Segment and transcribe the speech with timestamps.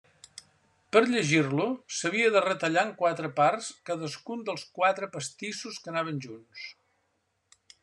[0.95, 1.67] Per llegir-lo
[1.97, 6.67] s'havia de retallar en quatre parts cadascun dels quatre pastissos que anaven junts.